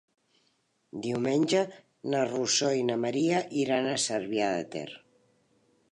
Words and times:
Diumenge 1.03 1.61
na 2.13 2.23
Rosó 2.31 2.71
i 2.79 2.87
na 2.89 2.97
Maria 3.05 3.45
iran 3.65 3.91
a 3.91 3.95
Cervià 4.09 4.49
de 4.57 4.65
Ter. 4.77 4.89